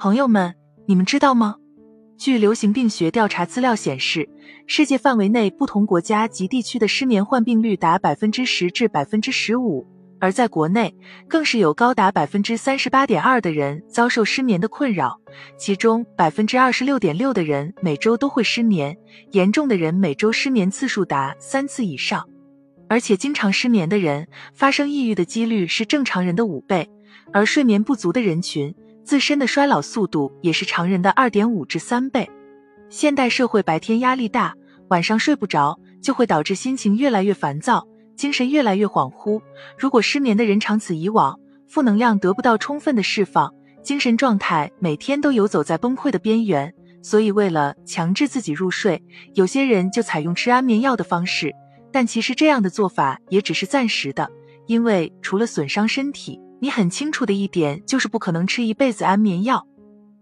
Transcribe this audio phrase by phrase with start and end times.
[0.00, 0.54] 朋友们，
[0.86, 1.56] 你们知道吗？
[2.16, 4.26] 据流行病学调查资料显示，
[4.66, 9.86] 世界范围内不同国家及地区的失眠患病率达百分之十至百分之十五，
[10.18, 10.96] 而在国内，
[11.28, 15.20] 更是有高达百分之三十八点二的人遭受失眠的困扰，
[15.58, 18.96] 其中百分之二十六点六的人每周都会失眠，
[19.32, 22.26] 严重的人每周失眠次数达三次以上。
[22.88, 26.88] 而且，经常失眠的人发生抑郁的几率是正常人的五倍，
[27.34, 28.74] 而睡眠不足的人群。
[29.04, 32.30] 自身的衰老速度也是常人的二点五至三倍。
[32.88, 34.54] 现代社会白天压力大，
[34.88, 37.86] 晚上睡不着，就会导致心情越来越烦躁，
[38.16, 39.40] 精神越来越恍惚。
[39.78, 46.74] 如果失眠的人长此以往，负能量得不到充分的释放，精神状态每天都游走在崩溃的边缘。
[47.02, 49.02] 所以，为了强制自己入睡，
[49.34, 51.54] 有些人就采用吃安眠药的方式。
[51.92, 54.30] 但其实这样的做法也只是暂时的，
[54.66, 56.38] 因为除了损伤身体。
[56.62, 59.66] 你很清楚的一点就是不可能吃一辈子安眠药。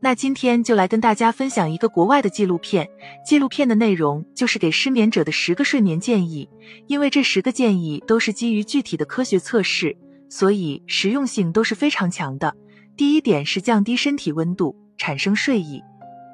[0.00, 2.88] 那今天就来跟大家分享一个国外的纪录片，
[3.24, 6.48] 纪录片的内容就是给失眠者的十个睡眠建议。
[6.88, 9.96] 因为这十个建议都是基于具体的科学测试，
[10.28, 12.54] 所以实用性都是非常强的。
[12.96, 15.80] 第一点是降低身体温度，产生睡意。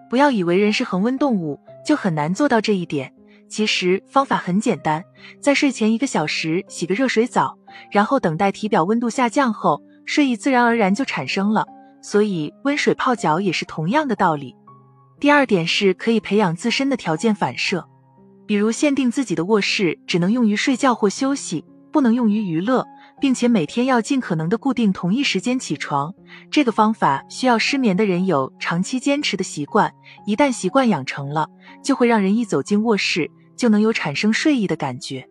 [0.08, 3.12] 不要以为人是恒温动物就很难做到这一点，
[3.48, 5.04] 其实方法很简单，
[5.40, 7.56] 在睡前一个小时洗个热水澡，
[7.92, 9.80] 然后等待体表温度下降后。
[10.10, 11.64] 睡意自然而然就产生了，
[12.02, 14.56] 所以温水泡脚也是同样的道理。
[15.20, 17.88] 第二点是可以培养自身的条件反射，
[18.44, 22.84] 比如限定自己的卧室只能用于睡觉或休息，不能用于娱乐，
[23.20, 26.12] 并且每天要尽可能的固定同一时间起床。
[26.50, 29.94] 这个方法需要失眠的人有长期坚持的习惯，
[30.26, 31.46] 一旦习惯养成了，
[31.84, 35.24] 就会让人一走进卧室就能有产生睡意的感觉。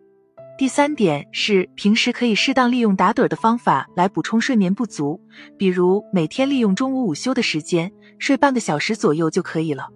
[0.60, 5.18] 第三点是平时可以适当利用打盹的方法来补充睡眠不足，
[5.56, 9.88] 比如每天利用中午午休的时间睡半个小时左右就可以了。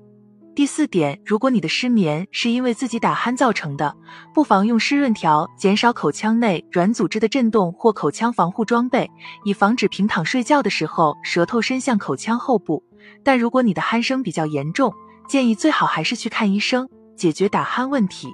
[0.54, 3.94] 第四点，如果你的失眠是因为自己打鼾造成的，
[4.32, 9.10] 不妨用湿润条减少口腔内软组织的震动或口腔防护装备，
[9.44, 12.82] 以防止平躺睡觉的时候舌头伸向口腔后部。
[13.22, 14.94] 但如果你的鼾声比较严重，
[15.28, 16.88] 建议最好还是去看医生，
[17.18, 18.32] 解决打鼾问题。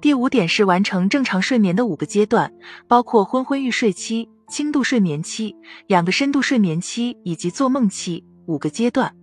[0.00, 2.50] 第五点是完成正常睡眠的五个阶段，
[2.88, 5.54] 包括昏昏欲睡期、轻度睡眠期、
[5.86, 9.14] 两个深度睡眠期以及做梦期五个阶段。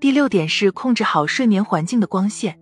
[0.00, 2.58] 第六点是控制好睡眠环境的光线。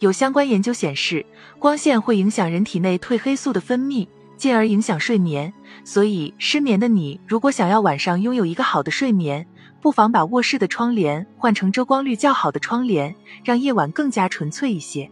[0.00, 1.24] 有相关研究显示，
[1.58, 5.50] 光线会影响人体内褪黑素的分泌，进而影响睡眠。
[5.84, 9.46] 所以，失眠的你如果想要晚上拥有一个好的睡眠，
[9.80, 15.10] 不妨把卧室的窗帘换成遮光率较好的窗帘，让夜晚更加纯粹一些。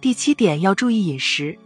[0.00, 1.58] 第七点要注意饮食，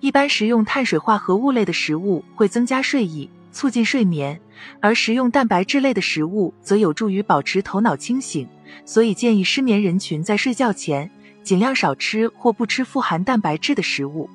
[0.00, 4.40] 一般食用碳水化合物类的食物会增加睡意，促进睡眠，
[4.80, 8.48] 而食用蛋白质类的食物则有助于保持头脑清醒。
[8.84, 11.08] 所以建议失眠人群在睡觉前
[11.44, 14.28] 尽量少吃或不吃富含蛋白质的食物。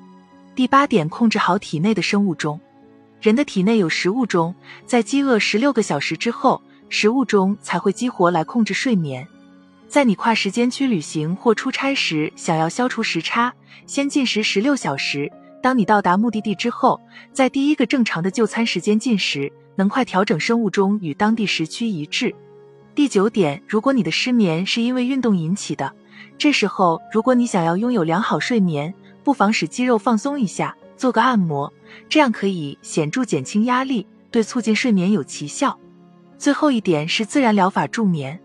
[0.54, 2.58] 第八点，控制好体内的生物钟。
[3.20, 4.54] 人的体内有食物钟，
[4.86, 9.28] 在饥饿十六个小时之后，食物钟才会激活来控制睡眠。
[9.94, 13.54] 在你跨时间区旅行或出差时，想要消除时差，
[13.86, 15.30] 先进食十六小时。
[15.62, 17.00] 当你到达目的地之后，
[17.32, 22.34] 在第一个正常的就餐时间进食，能快调整生物钟与当地时区一致。
[22.92, 25.94] 第九点，如果你的失眠是因为运动引起的，
[26.36, 31.72] 这时候如果你想要拥有良好睡眠，不妨使肌肉放松一下，做个按摩，
[32.08, 35.78] 这样可以显著减轻压力，对促进睡眠有奇效。
[36.36, 38.40] 最后一点是自然疗法助眠。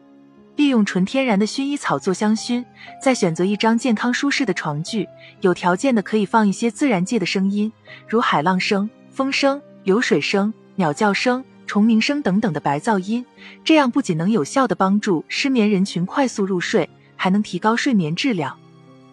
[0.60, 2.66] 利用纯天然的薰衣草做香薰，
[3.02, 5.08] 再选择一张健康舒适的床具。
[5.40, 7.72] 有条件的可以放一些自然界的声音，
[8.10, 13.26] 如海浪声、风声、流水声、鸟叫声、虫鸣声等等的白噪音。
[13.64, 18.54] 这样不仅能有效的帮助失眠人群快速入睡，还能提高睡眠质量。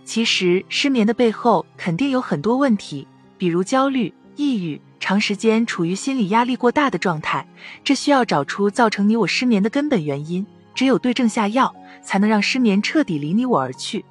[0.04, 3.06] 其实失眠的背后肯定有很多问题，
[3.38, 7.46] 比如焦虑、抑郁，长时间处于心理压力过大的状态。
[7.84, 10.44] 这需要找出造成你我失眠的根本原因。
[10.76, 14.04] 只有对症下药，才能让失眠彻底离你我而去。